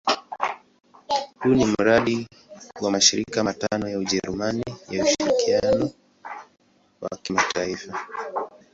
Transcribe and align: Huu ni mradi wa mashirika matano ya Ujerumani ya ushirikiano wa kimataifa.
Huu 1.39 1.55
ni 1.55 1.65
mradi 1.65 2.27
wa 2.81 2.91
mashirika 2.91 3.43
matano 3.43 3.89
ya 3.89 3.99
Ujerumani 3.99 4.63
ya 4.89 5.03
ushirikiano 5.03 5.91
wa 7.01 7.09
kimataifa. 7.17 7.99